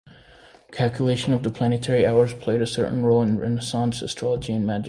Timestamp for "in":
3.21-3.37